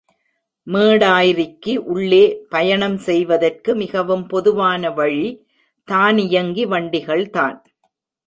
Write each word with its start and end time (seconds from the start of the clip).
மேடாய்ரிக்கு 0.67 1.73
உள்ளே 1.93 2.21
பயணம் 2.49 2.97
செய்வதற்கு 2.97 3.75
மிகவும் 3.75 4.25
பொதுவான 4.27 4.91
வழி 4.91 5.27
தானியங்கி 5.87 6.65
வண்டிகள் 6.65 7.29
தான். 7.29 7.57